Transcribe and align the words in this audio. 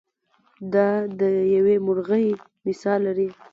دا 0.73 0.87
د 1.19 1.21
یوې 1.55 1.75
مرغۍ 1.85 2.25
مثال 2.67 2.99
لري. 3.07 3.29